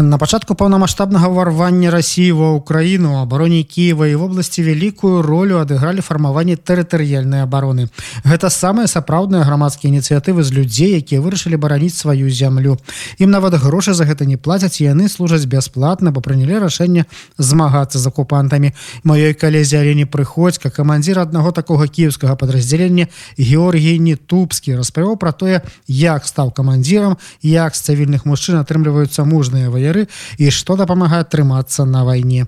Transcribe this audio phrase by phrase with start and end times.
[0.00, 6.56] На пачатку паўнамасштабнага ўварвання рассіі ва ўкраіну абароне Кіева і вобласці вялікую ролю адыгралі фармаванне
[6.56, 7.92] тэрытарыяльнай абароны.
[8.24, 12.80] Гэта самыя сапраўдныя грамадскія ініцыятывы з людзей, якія вырашылі бараніць сваю зямлю.
[13.20, 17.04] Ім нават грошы за гэта не плацяць яны служаць бясплатна, бо прынялі рашэнне
[17.36, 18.72] змагацца з акупантамі.
[19.04, 26.24] Маёй калезе Алені прыходзька камандзір аднаго такога кіевскага падраздзялення Георгій Нетупскі распавёў пра тое, як
[26.24, 30.08] стаў камандзірам, як з цывільных мужчын атрымліваюцца мужныя ваяры
[30.38, 32.46] і што дапамагае трымацца на вайне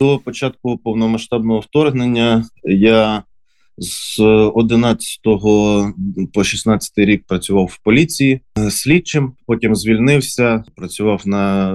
[0.00, 3.22] до початку повномасштабного вторгнення я
[3.78, 5.20] з 11
[6.32, 9.32] по 16 рік працював в поліції слідчим.
[9.46, 11.72] Потім звільнився, працював на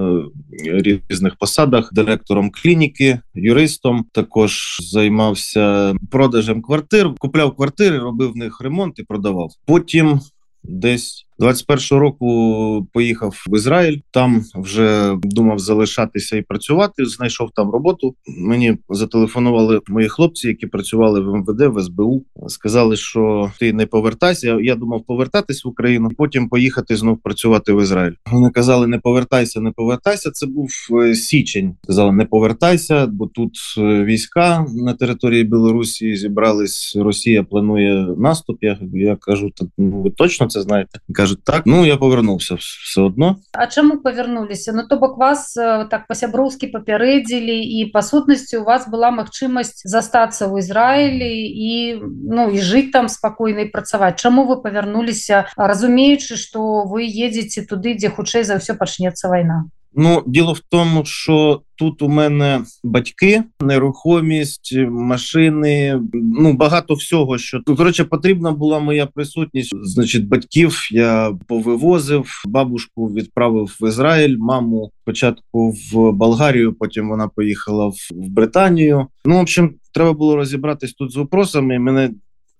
[1.08, 4.04] різних посадах, директором клініки, юристом.
[4.12, 9.50] Також займався продажем квартир, купляв квартири, робив в них ремонт і продавав.
[9.66, 10.20] Потім
[10.62, 13.98] десь 21-го року поїхав в Ізраїль.
[14.10, 17.06] Там вже думав залишатися і працювати.
[17.06, 18.14] Знайшов там роботу.
[18.38, 22.24] Мені зателефонували мої хлопці, які працювали в МВД в СБУ.
[22.46, 24.58] Сказали, що ти не повертайся.
[24.62, 28.12] Я думав повертатись в Україну, потім поїхати знов працювати в Ізраїль.
[28.26, 30.30] Вони казали: не повертайся, не повертайся.
[30.30, 30.70] Це був
[31.14, 31.74] січень.
[31.84, 36.96] Сказали, не повертайся, бо тут війська на території Білорусі зібрались.
[36.96, 38.58] Росія планує наступ.
[38.60, 41.00] Я, я кажу, так ну, ви точно це знаєте?
[41.28, 46.06] Кажуть, так ну я повернуўся все одно А чаму павярнуліся Ну то бок вас так
[46.08, 52.58] па-сяброўскі папярэдзілі і па сутнасці у вас была магчымасць застацца ў Ізраілі і ну і
[52.60, 54.20] жыць там спакойна і працаваць.
[54.20, 59.68] Чаму вы павярнуліся разумеючы што вы едзеце туды дзе хутчэй за ўсё пачнецца вайна
[60.00, 67.62] Ну, діло в тому, що тут у мене батьки, нерухомість, машини, ну багато всього, що
[67.76, 69.74] коротше потрібна була моя присутність.
[69.82, 77.86] Значить, батьків я повивозив, бабушку відправив в Ізраїль, маму спочатку в Болгарію, потім вона поїхала
[77.86, 79.06] в, Британію.
[79.24, 81.78] Ну, в общем, треба було розібратись тут з вопросами.
[81.78, 82.10] Мене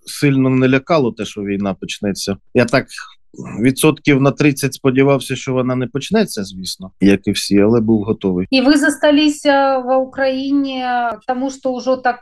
[0.06, 2.36] сильно не лякало те, що війна почнеться.
[2.54, 2.86] Я так
[3.60, 8.46] відсотків на 30 сподівався, що вона не почнеться, звісно, як і всі, але був готовий.
[8.50, 10.84] І ви засталіся в Україні,
[11.26, 12.20] тому що вже так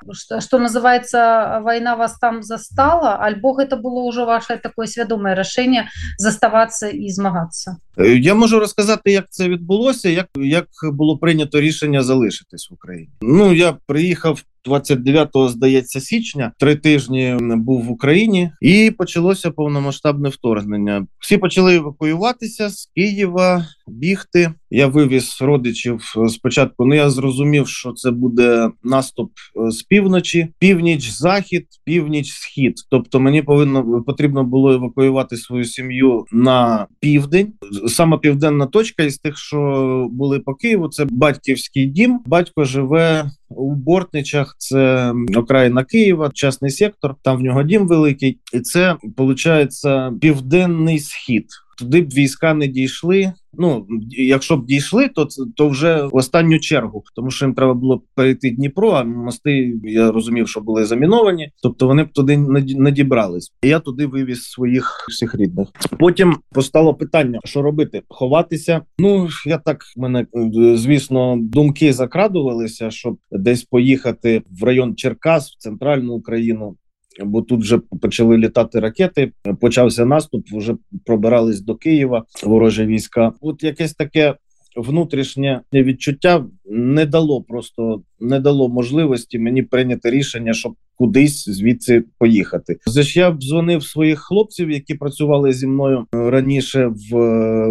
[0.49, 1.19] що називається
[1.67, 7.77] війна вас там застала, альбо це було вже ваше таке свідоме рішення заставатися і змагатися?
[8.19, 13.11] Я можу розказати, як це відбулося, як як було прийнято рішення залишитись в Україні.
[13.23, 16.53] Ну я приїхав 29-го, здається, січня.
[16.59, 21.07] Три тижні був в Україні, і почалося повномасштабне вторгнення.
[21.19, 24.53] Всі почали евакуюватися з Києва, бігти.
[24.71, 26.87] Я вивіз родичів спочатку.
[26.87, 29.33] Ну я зрозумів, що це буде наступ
[29.69, 32.75] з півночі, північ, захід, північ, схід.
[32.91, 37.53] Тобто, мені повинно потрібно було евакуювати свою сім'ю на південь.
[37.89, 42.21] Саме південна точка із тих, що були по Києву, це батьківський дім.
[42.27, 44.57] Батько живе у Бортничах.
[44.59, 47.15] Це окраїна Києва, частний сектор.
[47.23, 49.83] Там в нього дім великий, і це виходить
[50.21, 51.47] південний схід.
[51.79, 53.33] Туди б війська не дійшли.
[53.59, 58.03] Ну якщо б дійшли, то то вже в останню чергу, тому що їм треба було
[58.15, 58.91] перейти Дніпро.
[58.91, 62.37] А мости я розумів, що були заміновані, тобто вони б туди
[62.77, 63.53] не дібрались.
[63.63, 65.69] Я туди вивіз своїх всіх рідних.
[65.99, 68.81] Потім постало питання, що робити: ховатися.
[68.99, 70.27] Ну я так мене
[70.75, 76.77] звісно думки закрадувалися, щоб десь поїхати в район Черкас, в центральну Україну
[77.25, 79.33] бо тут вже почали літати ракети.
[79.61, 83.33] Почався наступ, вже пробирались до Києва ворожі війська.
[83.41, 84.35] От якесь таке.
[84.77, 92.77] Внутрішнє відчуття не дало просто не дало можливості мені прийняти рішення, щоб кудись звідси поїхати.
[92.87, 97.17] Заж я дзвонив своїх хлопців, які працювали зі мною раніше в,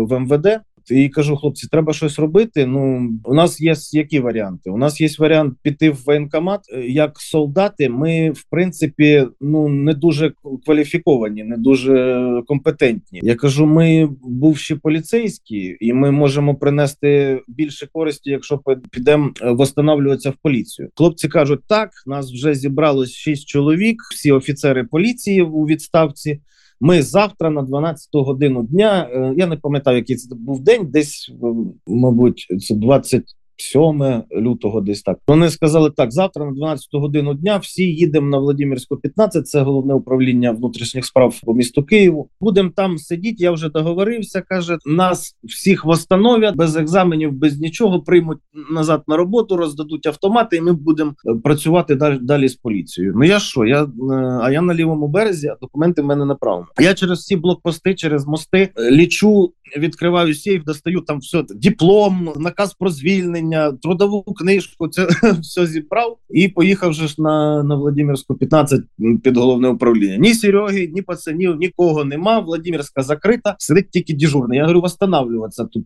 [0.05, 0.47] в МВД
[0.91, 2.65] і кажу, хлопці, треба щось робити.
[2.65, 4.69] Ну у нас є які варіанти.
[4.69, 6.61] У нас є варіант піти в воєнкомат.
[6.87, 10.33] Як солдати, ми в принципі ну не дуже
[10.65, 13.19] кваліфіковані, не дуже компетентні.
[13.23, 18.61] Я кажу, ми бувші поліцейські, і ми можемо принести більше користі, якщо
[18.91, 20.89] підемо восстанавлюватися в поліцію.
[20.95, 26.39] Хлопці кажуть, так нас вже зібралось шість чоловік, всі офіцери поліції у відставці.
[26.85, 29.09] Ми завтра на 12 годину дня.
[29.37, 31.31] Я не пам'ятаю, який це був день, десь
[31.87, 33.23] мабуть, це 20
[33.57, 35.17] 7 лютого, десь так.
[35.27, 39.93] Вони сказали: так, завтра на 12 годину дня всі їдемо на Владимирську 15, це головне
[39.93, 42.29] управління внутрішніх справ по місту Києву.
[42.39, 43.43] Будемо там сидіти.
[43.43, 44.41] Я вже договорився.
[44.41, 48.01] каже, нас всіх восстановлять без екзаменів, без нічого.
[48.01, 48.37] Приймуть
[48.71, 53.13] назад на роботу, роздадуть автомати, і ми будемо е, працювати далі, далі з поліцією.
[53.17, 53.65] Ну я що?
[53.65, 53.89] Я е,
[54.41, 56.65] а я на лівому березі, а документи в мене на правому.
[56.79, 62.73] Я через всі блокпости, через мости е, лічу, відкриваю сейф, достаю там все диплом, наказ
[62.73, 64.87] про звільнення, трудову книжку.
[64.87, 65.07] Це
[65.41, 68.81] все зібрав і поїхав же ж на, на Владимирську 15
[69.23, 70.17] під головне управління.
[70.17, 72.39] Ні Сереги, ні пацанів, нікого нема.
[72.39, 74.57] Владимирська закрита, сидить тільки дежурний.
[74.57, 75.85] Я говорю, восстанавливатися тут.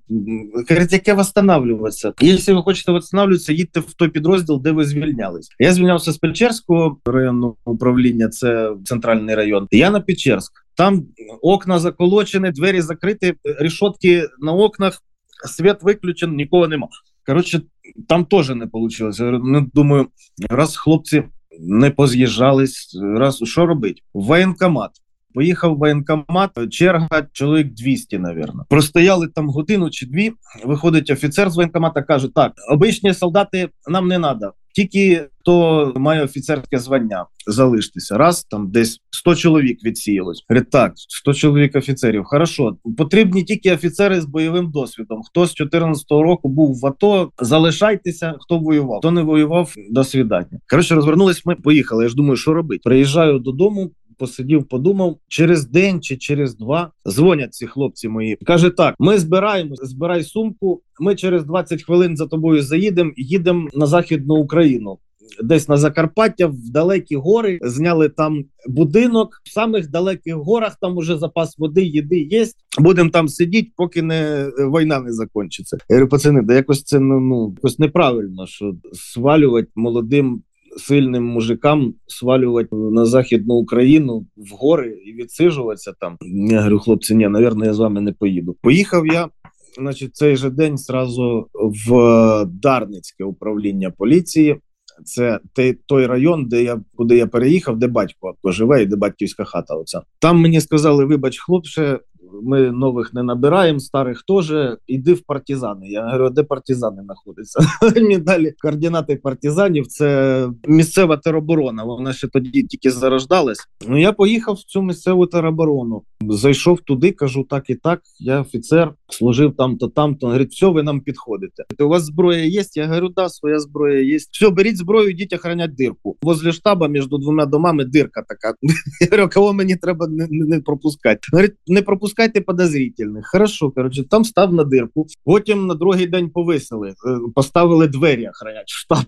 [0.70, 2.14] Говорить, яке восстанавливатися?
[2.22, 5.50] Якщо ви хочете восстанавливатися, їдьте в той підрозділ, де ви звільнялись.
[5.60, 9.68] Я звільнявся з Печерського районного управління, це центральний район.
[9.72, 10.52] Я на Печерськ.
[10.80, 11.06] Там
[11.42, 15.04] окна заколочені, двері закриті, рішотки на окнах,
[15.46, 16.88] світ виключений, нікого нема.
[17.26, 17.62] Коротше,
[18.08, 19.12] там теж не вийшло.
[19.20, 20.08] Я ну, думаю,
[20.50, 21.24] раз хлопці
[21.60, 24.02] не поз'їжджались, раз що робити?
[24.14, 24.92] Воєнкомат.
[25.40, 28.66] Поїхав в воєнкомат, черга чоловік 200, навірно.
[28.70, 30.32] Простояли там годину чи дві.
[30.66, 34.54] Виходить офіцер з воєнкомата, каже: так, обичні солдати нам не треба.
[34.76, 38.18] Тільки хто має офіцерське звання, залиштеся.
[38.18, 40.46] Раз там десь 100 чоловік відсіялось.
[40.50, 42.24] Говорить, так, 100 чоловік офіцерів.
[42.24, 45.22] Хорошо, потрібні тільки офіцери з бойовим досвідом.
[45.24, 49.00] Хто з 14-го року був в АТО, залишайтеся, хто воював.
[49.00, 50.60] Хто не воював, до свідання.
[50.70, 51.46] Коротше, розвернулись.
[51.46, 52.04] Ми поїхали.
[52.04, 52.82] Я ж думаю, що робити.
[52.84, 53.92] Приїжджаю додому.
[54.20, 58.38] Посидів, подумав через день чи через два дзвонять ці хлопці мої.
[58.46, 60.82] Каже: так: ми збираємо, збирай сумку.
[61.00, 63.12] Ми через 20 хвилин за тобою заїдемо.
[63.18, 64.98] Їдемо на західну Україну.
[65.44, 69.42] Десь на Закарпаття, в далекі гори зняли там будинок.
[69.44, 72.48] В самих далеких горах там уже запас води, їди є.
[72.80, 75.78] Будемо там сидіти, поки не війна не закінчиться.
[75.90, 80.44] Я говорю, пацани, да якось це ну, ну якось неправильно, що свалювати молодим
[80.78, 86.18] сильним мужикам свалювати на західну Україну в гори і відсижуватися там.
[86.50, 88.58] Я говорю, хлопці, ні, навірно, я з вами не поїду.
[88.62, 89.30] Поїхав я.
[89.78, 94.58] Значить, цей же день зразу в Дарницьке управління поліції.
[95.06, 95.40] Це
[95.86, 99.76] той район, де я куди я переїхав, де батько живе, і де батьківська хата.
[99.76, 102.00] Оця там мені сказали: вибач, хлопче,
[102.44, 104.54] ми нових не набираємо, старих теж.
[104.88, 105.88] Іди в партизани.
[105.88, 107.60] Я говорю, де партизани знаходяться?
[107.96, 109.88] Мені далі координати партизанів.
[109.88, 111.84] Це місцева тероборона.
[111.84, 113.60] Вона ще тоді тільки зарождалась.
[113.88, 116.02] Ну я поїхав в цю місцеву тероборону.
[116.30, 118.02] Зайшов туди, кажу, так і так.
[118.20, 120.28] Я офіцер, служив там-то, там-то.
[120.28, 121.64] Говорить, все, ви нам підходите.
[121.80, 122.64] У вас зброя є?
[122.74, 124.18] Я говорю, да, своя зброя є.
[124.18, 126.18] Все, беріть зброю, йдіть охранять дирку.
[126.22, 128.54] Возле штаба між двома домами дирка така.
[129.02, 131.20] Я говорю, кого мені треба не, не пропускати?
[131.32, 131.82] Говорить, не
[132.20, 133.28] пропускайте подозрительних.
[133.28, 135.08] Хорошо, коротше, там став на дирку.
[135.24, 136.94] Потім на другий день повисили,
[137.36, 139.06] поставили двері охранять штаб.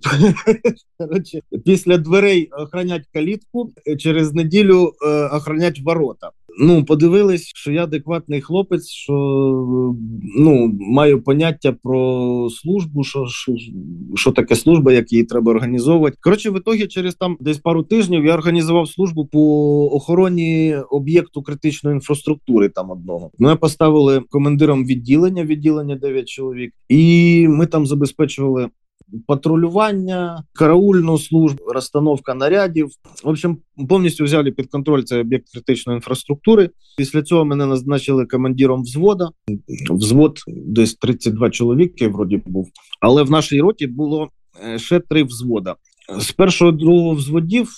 [0.98, 4.94] Коротше, після дверей охранять калітку, через неділю
[5.32, 6.32] охранять ворота.
[6.60, 9.14] Ну, подивились, що я адекватний хлопець, що
[10.38, 13.56] ну маю поняття про службу, що що,
[14.16, 16.18] що таке служба, як її треба організовувати.
[16.22, 19.40] Коротше, в ітогі через там десь пару тижнів я організував службу по
[19.92, 22.70] охороні об'єкту критичної інфраструктури.
[22.70, 28.70] Там одного ми поставили командиром відділення, відділення 9 чоловік, і ми там забезпечували
[29.28, 32.88] патрулювання, караульну службу, розстановка нарядів.
[33.24, 33.58] В общем,
[33.90, 36.70] повністю взяли під контроль цей об'єкт критичної інфраструктури.
[36.98, 39.30] Після цього мене назначили командиром взвода.
[39.90, 42.70] Взвод десь 32 чоловіки, вроді був.
[43.02, 44.30] Але в нашій роті було
[44.78, 45.76] ще три взвода.
[46.20, 47.70] З першого другого взводів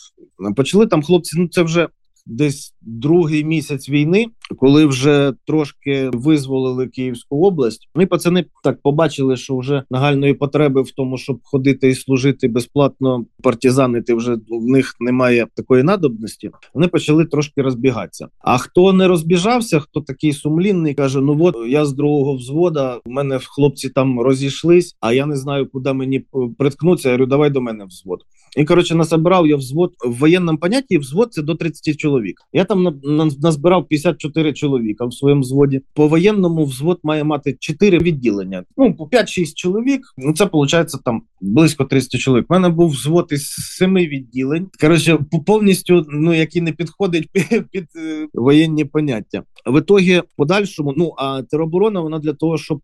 [0.56, 1.40] почали там хлопці.
[1.40, 1.88] Ну це вже
[2.26, 4.26] десь другий місяць війни,
[4.58, 7.90] коли вже трошки визволили Київську область.
[7.96, 13.26] Ми пацани так побачили, що вже нагальної потреби в тому, щоб ходити і служити безплатно
[13.44, 16.52] партизанити, вже в них немає такої надобності.
[16.74, 18.28] Вони почали трошки розбігатися.
[18.40, 23.12] А хто не розбіжався, хто такий сумлінний, каже: Ну от я з другого взвода, у
[23.12, 26.26] мене хлопці там розійшлись, а я не знаю, куди мені
[26.58, 27.10] приткнутися.
[27.10, 28.20] Я говорю, давай до мене взвод.
[28.58, 30.98] І коротше насобирав я взвод в воєнному понятті.
[30.98, 32.42] Взвод це до 30 чоловік.
[32.54, 35.82] Я там на, на, назбирав 54 чоловіка в своєму взводі.
[35.94, 38.64] По воєнному взвод має мати 4 відділення.
[38.78, 40.02] Ну по 5-6 чоловік.
[40.18, 42.46] Ну це виходить там близько 30 чоловік.
[42.50, 44.68] У мене був взвод із 7 відділень.
[44.82, 49.44] Коротше, повністю ну які не підходить під, під е, воєнні поняття.
[49.66, 52.82] В ітогі подальшому, ну а тероборона вона для того, щоб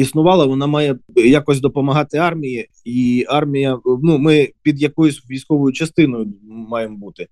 [0.00, 3.78] існувала, вона має якось допомагати армії, і армія.
[4.02, 7.26] Ну ми під якоюсь військовою частиною маємо бути.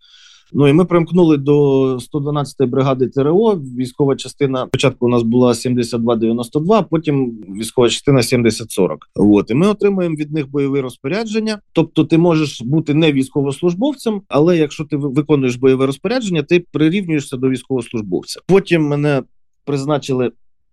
[0.52, 3.60] Ну і ми примкнули до 112-ї бригади ТРО.
[3.78, 8.96] Військова частина спочатку у нас була 72-92, потім військова частина 70-40.
[9.14, 11.60] От і ми отримуємо від них бойове розпорядження.
[11.72, 17.48] Тобто, ти можеш бути не військовослужбовцем, але якщо ти виконуєш бойове розпорядження, ти прирівнюєшся до
[17.48, 18.40] військовослужбовця.
[18.46, 19.22] Потім мене
[19.64, 20.30] призначили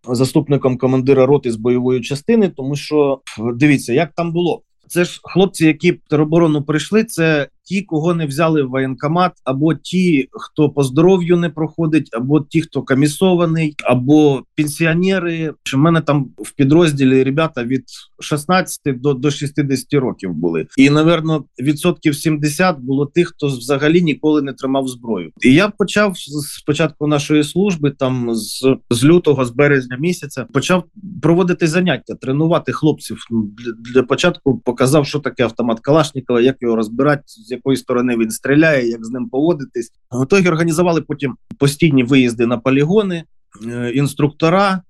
[0.07, 3.21] заступником командира роти з бойової частини, тому що
[3.55, 4.61] дивіться, як там було.
[4.87, 7.03] Це ж хлопці, які тероборону прийшли.
[7.03, 12.41] Це ті, кого не взяли в воєнкомат, або ті, хто по здоров'ю не проходить, або
[12.41, 15.53] ті, хто комісований, або пенсіонери.
[15.75, 17.83] У мене там в підрозділі ребята від
[18.23, 24.41] 16 до до 60 років були, і напевно, відсотків 70 було тих, хто взагалі ніколи
[24.41, 25.31] не тримав зброю.
[25.41, 30.83] І я почав з початку нашої служби, там з, з лютого, з березня місяця, почав
[31.21, 33.17] проводити заняття, тренувати хлопців.
[33.31, 38.31] Для, для початку показав, що таке автомат Калашникова, як його розбирати з якої сторони він
[38.31, 39.91] стріляє, як з ним поводитись.
[40.09, 43.23] Готові організували потім постійні виїзди на полігони,
[43.67, 44.81] е, інструктора.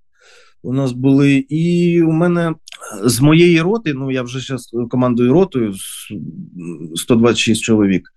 [0.63, 2.53] У нас були, і у мене
[3.03, 5.73] з моєї роти, ну я вже зараз командую ротою
[6.95, 8.09] 126 чоловік.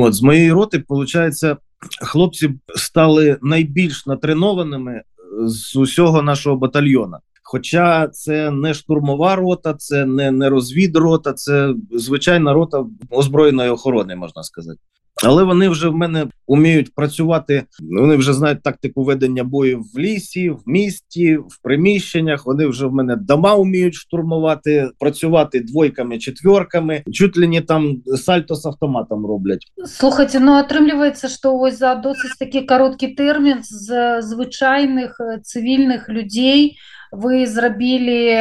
[0.00, 1.56] От з моєї роти, виходить,
[2.02, 5.02] хлопці стали найбільш натренованими
[5.46, 7.18] з усього нашого батальйона.
[7.42, 14.42] Хоча це не штурмова рота, це не не розвідрота, це звичайна рота озброєної охорони, можна
[14.42, 14.80] сказати.
[15.23, 17.63] Але вони вже в мене вміють працювати.
[17.79, 22.45] Вони вже знають тактику ведення бою в лісі, в місті, в приміщеннях.
[22.45, 27.03] Вони вже в мене дома вміють штурмувати, працювати двойками, четверками.
[27.11, 29.65] Чуть ли не там сальто з автоматом роблять.
[29.85, 36.77] Слухайте, ну атрымліваецца, што ось за досыць такі кароткі тэрмін з звычайных цивільных людзей
[37.11, 38.39] вы зрабілі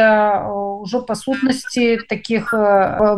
[0.81, 2.55] ўжо па сутнасці таких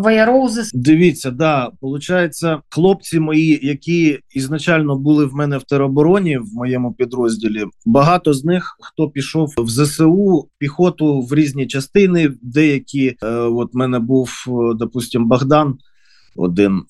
[0.00, 6.54] ваяроў за дивіться да получається хлопці мої які ізначально були в мене в теробороні в
[6.54, 13.28] моєму підрозділі багато з них хто пішов в ЗСУ піхоту в різні частини деякі е,
[13.36, 14.30] от мене був
[14.76, 15.78] допустим Богдан
[16.37, 16.83] один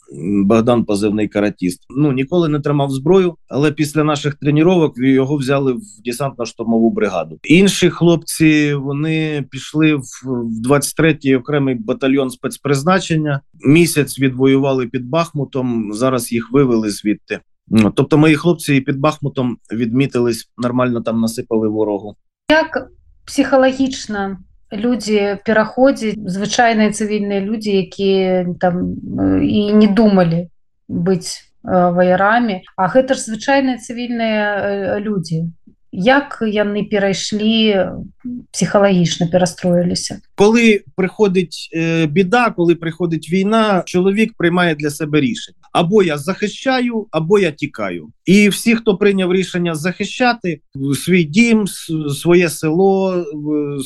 [0.46, 1.86] Богдан позивний каратіст.
[1.98, 7.40] Ну ніколи не тримав зброю, але після наших тренувань його взяли в десантно-штурмову бригаду.
[7.44, 10.02] Інші хлопці вони пішли в
[10.70, 13.42] 23-й окремий батальйон спецпризначення.
[13.66, 15.94] Місяць відвоювали під Бахмутом.
[15.94, 17.40] Зараз їх вивели звідти.
[17.96, 22.16] Тобто, мої хлопці під Бахмутом відмітились нормально там насипали ворогу.
[22.52, 22.88] Як
[23.26, 24.38] психалагічна
[24.72, 28.96] людзі пераходзіць звычайныя цывільныя людзі якія там
[29.42, 30.48] і не думалі
[30.88, 35.52] быць ваярамі А гэта ж звычайныя цывільныя людзі
[35.92, 37.88] як яны перайшлі
[38.52, 46.04] психалагічна перастроіліся коли приходить е, біда коли приходить війна чоловік приймає для себе рішення або
[46.04, 48.10] я захищаю, або я тікаю.
[48.26, 50.62] І всі, хто прийняв рішення захищати
[51.06, 51.66] свій дім,
[52.16, 53.26] своє село,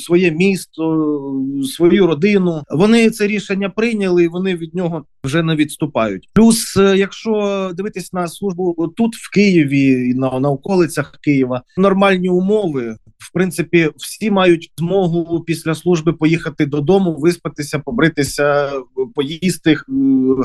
[0.06, 6.30] своє місто, свою родину, вони це рішення прийняли, і вони від нього вже не відступають.
[6.34, 12.96] Плюс, е, якщо дивитись на службу тут в Києві на, на околицях Києва, нормальні умови.
[13.22, 18.72] В принципі, всі мають змогу після служби поїхати додому, виспатися, побритися,
[19.16, 19.78] поїсти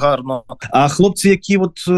[0.00, 0.44] гарно.
[0.70, 1.92] А хлопці, які от е,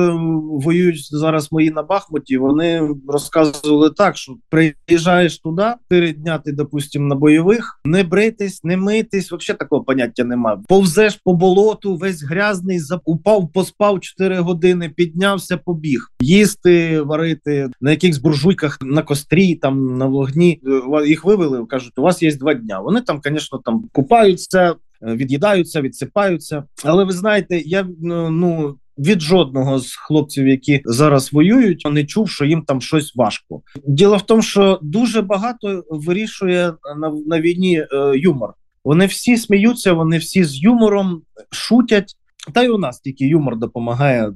[0.64, 7.08] воюють зараз мої на Бахмуті, вони розказували так, що приїжджаєш туди, чотири дня ти, допустим,
[7.08, 10.58] на бойових, не бритись, не митись, взагалі такого поняття немає.
[10.68, 18.18] Повзеш по болоту, весь грязний, упав, поспав 4 години, піднявся, побіг, їсти, варити на якихось
[18.18, 20.60] буржуйках на кострі, там на вогні.
[21.06, 22.80] Їх вивели, кажуть, у вас є два дня.
[22.80, 24.74] Вони там, звісно, там купаються.
[25.02, 31.86] Е, від'їдаються, відсипаються, але ви знаєте, я ну від жодного з хлопців, які зараз воюють,
[31.90, 33.62] не чув, що їм там щось важко.
[33.86, 38.54] Діло в тому, що дуже багато вирішує на, на війні е, юмор.
[38.84, 42.14] Вони всі сміються, вони всі з юмором шутять.
[42.53, 44.31] Та й у нас тільки юмор допомагає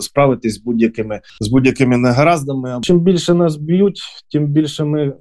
[0.00, 2.78] справитись з будь-якими з будь-якими негараздами.
[2.82, 4.00] Чим більше нас б'ють,
[4.32, 5.12] тим більше ми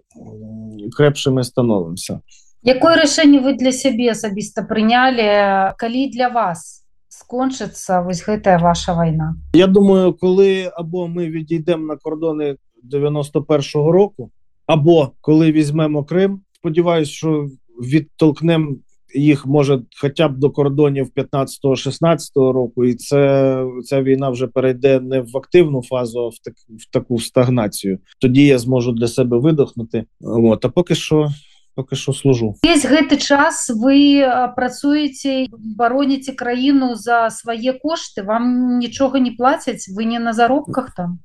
[0.98, 2.20] крепшими становимося.
[2.64, 9.38] Якое рашэнне вы для сябе асабіста прынялі калі для вас скончыцца вось гэтая ваша вайна
[9.54, 14.32] Я думаю коли або ми відійдемо на кордони 91-го року
[14.66, 17.48] або коли візьмемо Крим сподіваюсь що
[17.80, 18.76] відтолкнемо
[19.16, 25.22] їх може хоча б до кордонів 15-16 року і це ця війна вже перейде не
[25.22, 30.06] в активну фазу а в, так, в таку стагнацію тоді я зможу для себе видохнути
[30.22, 31.30] От, а поки що
[31.76, 32.56] поки що служу.
[32.64, 35.46] Весь гэты час вы а, працуеце
[35.78, 41.20] бароніце краіну за свае кошты вам нічога не плацяць вы не на заробках там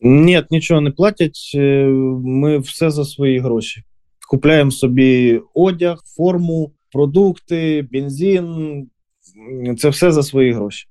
[0.00, 1.52] Ні, нічого не платять.
[1.54, 1.86] е,
[2.24, 3.82] Ми все за свої гроші.
[4.30, 8.86] Купляємо собі одяг, форму, продукти, бензин.
[9.78, 10.86] Це все за свої гроші.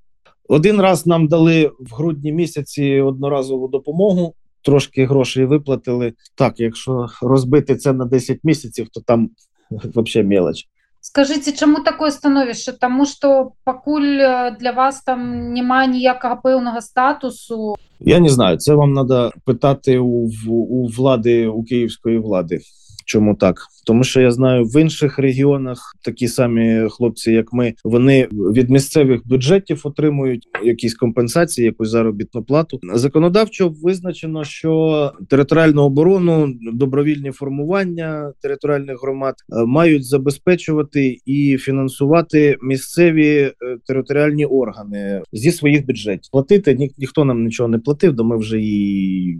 [0.48, 6.12] Один раз нам дали в грудні місяці одноразову допомогу, трошки грошей виплатили.
[6.34, 9.30] Так, якщо розбити це на 10 місяців, то там
[9.70, 10.64] взагалі мелоч.
[11.00, 17.74] скажите чаму такое становішча Таму что пакуль э, для вас там няма ніякага пэўнага статусу
[18.00, 22.60] Я не знаю, це вам треба питати у, в- у влади, у київської влади.
[23.05, 23.67] Чому так?
[23.85, 29.27] Тому що я знаю, в інших регіонах такі самі хлопці, як ми, вони від місцевих
[29.27, 32.79] бюджетів отримують якісь компенсації, якусь заробітну плату.
[32.93, 43.37] Законодавчо визначено, що територіальну оборону, добровільні формування територіальних громад е, мають забезпечувати і фінансувати місцеві
[43.37, 43.53] е,
[43.87, 46.31] територіальні органи зі своїх бюджетів.
[46.31, 49.37] Платити ні, ніхто нам нічого не платив, то ми вже і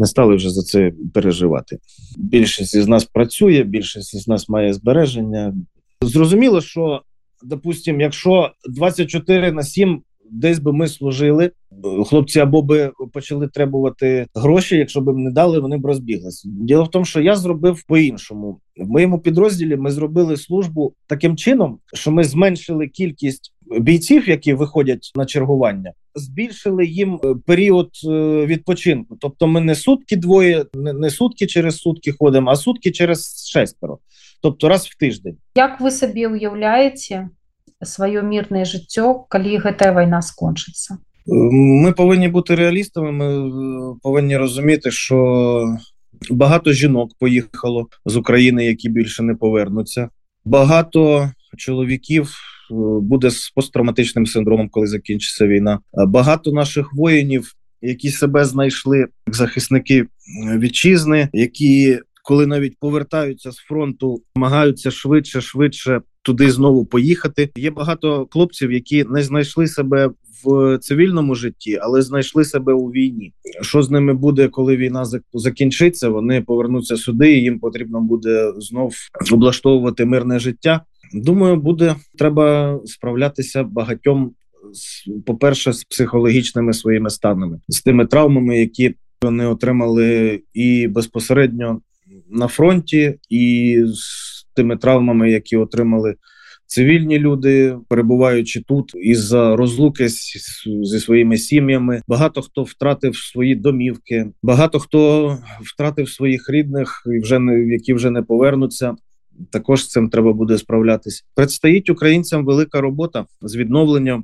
[0.00, 1.78] не стали вже за це переживати.
[2.16, 5.54] Більшість із нас працює, більшість із нас має збереження.
[6.02, 7.02] Зрозуміло, що,
[7.42, 11.51] допустимо, якщо 24 на 7 десь би ми служили,
[12.07, 16.49] хлопці або би почали требувати гроші, якщо б їм не дали, вони б розбіглися.
[16.51, 18.59] Діло в тому, що я зробив по-іншому.
[18.77, 25.11] В моєму підрозділі ми зробили службу таким чином, що ми зменшили кількість бійців, які виходять
[25.15, 28.09] на чергування, збільшили їм е, період е,
[28.45, 29.17] відпочинку.
[29.19, 33.99] Тобто, ми не сутки двоє, не, не сутки через сутки ходимо, а сутки через шестеро.
[34.41, 35.37] Тобто раз в тиждень.
[35.55, 37.29] Як вы сабе ўяўляеце
[37.83, 43.11] сваё мірнае жыццё калі гэтая вайна скончыцца Ми повинні бути реалістами.
[43.11, 45.77] Ми е, повинні розуміти, що
[46.31, 50.09] багато жінок поїхало з України, які більше не повернуться.
[50.45, 55.79] Багато чоловіків е, буде з посттравматичним синдромом, коли закінчиться війна.
[55.93, 57.51] А Багато наших воїнів,
[57.81, 60.07] які себе знайшли як захисники е,
[60.57, 67.50] вітчизни, які коли навіть повертаються з фронту, намагаються швидше, швидше туди знову поїхати.
[67.56, 70.10] Є багато хлопців, які не знайшли себе
[70.44, 73.32] в цивільному житті, але знайшли себе у війні.
[73.60, 76.08] Що з ними буде, коли війна закінчиться?
[76.08, 78.94] Вони повернуться сюди, і їм потрібно буде знов
[79.32, 80.80] облаштовувати мирне життя.
[81.14, 84.30] Думаю, буде треба справлятися багатьом.
[85.26, 91.80] По-перше, з психологічними своїми станами, з тими травмами, які вони отримали і безпосередньо
[92.30, 96.14] на фронті, і з тими травмами, які отримали
[96.66, 100.08] цивільні люди, перебуваючи тут із-за розлуки
[100.82, 102.02] зі своїми сім'ями.
[102.08, 108.10] Багато хто втратив свої домівки, багато хто втратив своїх рідних, і вже не які вже
[108.10, 108.94] не повернуться.
[109.52, 111.24] Також з цим треба буде справлятись.
[111.34, 114.22] Предстоїть українцям велика робота з відновлення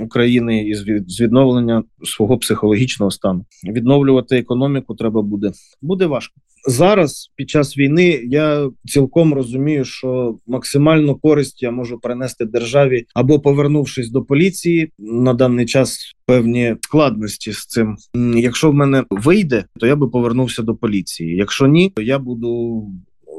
[0.00, 0.74] України і
[1.06, 3.44] з відновлення свого психологічного стану.
[3.64, 5.52] Відновлювати економіку треба буде.
[5.82, 7.30] Буде важко зараз.
[7.36, 14.10] Під час війни я цілком розумію, що максимальну користь я можу принести державі або повернувшись
[14.10, 16.14] до поліції на даний час.
[16.26, 17.96] Певні складності з цим.
[18.36, 21.36] Якщо в мене вийде, то я би повернувся до поліції.
[21.36, 22.82] Якщо ні, то я буду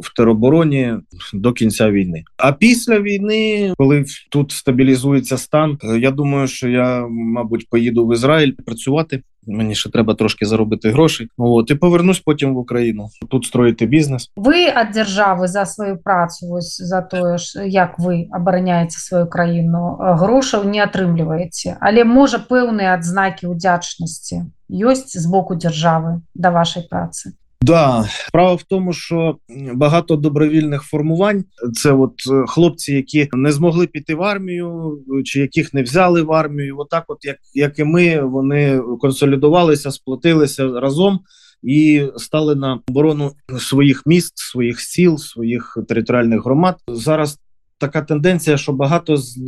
[0.03, 0.94] в теробороні
[1.33, 2.24] до кінця війни.
[2.37, 8.12] А після війни, коли тут стабілізується стан, е, я думаю, що я, мабуть, поїду в
[8.12, 9.22] Ізраїль працювати.
[9.46, 11.29] Мені ще треба трошки заробити грошей.
[11.37, 13.09] От і повернусь потім в Україну.
[13.29, 14.31] Тут строїти бізнес.
[14.37, 19.98] вы ад дзяржавы за сваю працу вось за тое ж як вы абараняеце сваю краіну
[20.00, 26.88] э, грошаў не атрымліваеце але можа пэўныя адзнакі ўдзячнасці ёсць з боку дзяржавы да вашай
[26.88, 29.38] працы Да, справа в тому, що
[29.74, 31.43] багато добровільних формувань
[31.74, 36.32] це от е, хлопці, які не змогли піти в армію, чи яких не взяли в
[36.32, 36.76] армію.
[36.80, 41.19] Отак, от як, як і ми, вони консолідувалися, сплотилися разом
[41.63, 46.76] і стали на оборону своїх міст, своїх сіл, своїх територіальних громад.
[46.88, 47.39] Зараз
[47.80, 49.39] така тенденція, що багато з,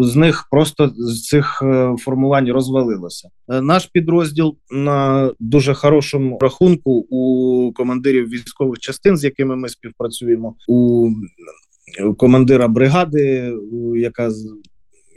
[0.00, 3.28] з них просто з цих е, формувань розвалилося.
[3.48, 10.54] Е, Наш підрозділ на дуже хорошому рахунку у командирів військових частин, з якими ми співпрацюємо,
[10.68, 11.10] у
[12.16, 13.54] командира бригади,
[13.96, 14.30] яка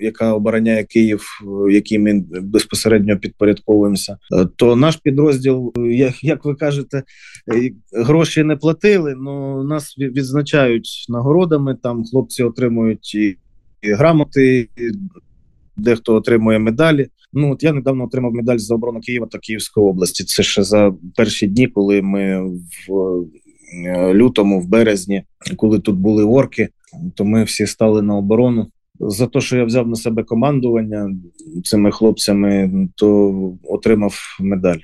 [0.03, 1.25] яка обороняє Київ,
[1.67, 7.03] е, якій ми безпосередньо підпорядковуємося, Е, то наш підрозділ, е, як, як ви кажете,
[7.93, 11.77] гроші не платили, але нас відзначають нагородами.
[11.83, 13.37] Там хлопці отримують і,
[13.81, 14.91] і грамоти, і
[15.77, 17.07] дехто отримує медалі.
[17.33, 20.23] Ну от я недавно отримав медаль за оборону Києва та Київської області.
[20.23, 22.51] Це ще за перші дні, коли ми
[22.87, 25.23] в лютому, в березні,
[25.55, 26.69] коли тут були орки,
[27.15, 28.67] то ми всі стали на оборону.
[28.99, 31.15] За те, що я взяв на себе командування
[31.63, 34.79] цими хлопцями, то отримав медаль.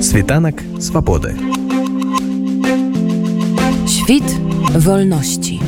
[0.00, 1.36] Світанок свободи.
[3.86, 4.28] Świt
[4.86, 5.60] wolności.